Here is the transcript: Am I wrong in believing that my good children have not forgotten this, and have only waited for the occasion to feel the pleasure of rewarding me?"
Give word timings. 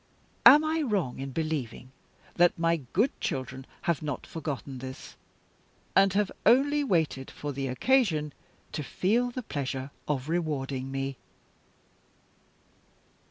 Am 0.47 0.63
I 0.65 0.81
wrong 0.81 1.19
in 1.19 1.29
believing 1.29 1.91
that 2.33 2.57
my 2.57 2.77
good 2.91 3.11
children 3.21 3.67
have 3.83 4.01
not 4.01 4.25
forgotten 4.25 4.79
this, 4.79 5.15
and 5.95 6.13
have 6.13 6.31
only 6.43 6.83
waited 6.83 7.29
for 7.29 7.51
the 7.51 7.67
occasion 7.67 8.33
to 8.71 8.81
feel 8.81 9.29
the 9.29 9.43
pleasure 9.43 9.91
of 10.07 10.27
rewarding 10.27 10.89
me?" 10.91 11.17